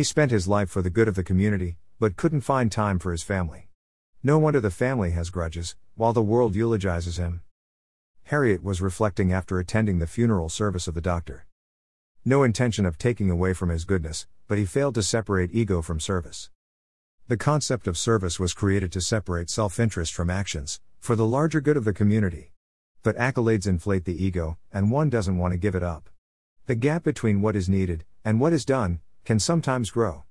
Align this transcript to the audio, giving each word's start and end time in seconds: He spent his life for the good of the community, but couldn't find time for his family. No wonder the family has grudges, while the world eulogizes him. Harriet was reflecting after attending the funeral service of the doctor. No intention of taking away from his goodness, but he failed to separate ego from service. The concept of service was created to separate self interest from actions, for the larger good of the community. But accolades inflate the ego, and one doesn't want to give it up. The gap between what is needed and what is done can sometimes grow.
He 0.00 0.04
spent 0.04 0.30
his 0.30 0.48
life 0.48 0.70
for 0.70 0.80
the 0.80 0.88
good 0.88 1.08
of 1.08 1.14
the 1.14 1.22
community, 1.22 1.76
but 1.98 2.16
couldn't 2.16 2.40
find 2.40 2.72
time 2.72 2.98
for 2.98 3.12
his 3.12 3.22
family. 3.22 3.68
No 4.22 4.38
wonder 4.38 4.58
the 4.58 4.70
family 4.70 5.10
has 5.10 5.28
grudges, 5.28 5.76
while 5.94 6.14
the 6.14 6.22
world 6.22 6.56
eulogizes 6.56 7.18
him. 7.18 7.42
Harriet 8.22 8.62
was 8.64 8.80
reflecting 8.80 9.30
after 9.30 9.58
attending 9.58 9.98
the 9.98 10.06
funeral 10.06 10.48
service 10.48 10.88
of 10.88 10.94
the 10.94 11.02
doctor. 11.02 11.44
No 12.24 12.44
intention 12.44 12.86
of 12.86 12.96
taking 12.96 13.30
away 13.30 13.52
from 13.52 13.68
his 13.68 13.84
goodness, 13.84 14.26
but 14.48 14.56
he 14.56 14.64
failed 14.64 14.94
to 14.94 15.02
separate 15.02 15.54
ego 15.54 15.82
from 15.82 16.00
service. 16.00 16.48
The 17.28 17.36
concept 17.36 17.86
of 17.86 17.98
service 17.98 18.40
was 18.40 18.54
created 18.54 18.90
to 18.92 19.02
separate 19.02 19.50
self 19.50 19.78
interest 19.78 20.14
from 20.14 20.30
actions, 20.30 20.80
for 20.98 21.14
the 21.14 21.26
larger 21.26 21.60
good 21.60 21.76
of 21.76 21.84
the 21.84 21.92
community. 21.92 22.52
But 23.02 23.18
accolades 23.18 23.66
inflate 23.66 24.06
the 24.06 24.24
ego, 24.24 24.56
and 24.72 24.90
one 24.90 25.10
doesn't 25.10 25.36
want 25.36 25.52
to 25.52 25.58
give 25.58 25.74
it 25.74 25.82
up. 25.82 26.08
The 26.64 26.74
gap 26.74 27.04
between 27.04 27.42
what 27.42 27.54
is 27.54 27.68
needed 27.68 28.06
and 28.24 28.40
what 28.40 28.54
is 28.54 28.64
done 28.64 29.00
can 29.24 29.38
sometimes 29.38 29.90
grow. 29.90 30.24